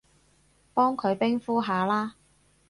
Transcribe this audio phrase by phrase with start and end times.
[0.73, 2.15] 幫佢冰敷下啦